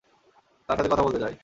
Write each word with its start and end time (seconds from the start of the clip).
তার 0.69 0.75
সাথে 0.77 0.89
কথা 0.89 1.03
বলতে 1.03 1.19
চাই। 1.19 1.33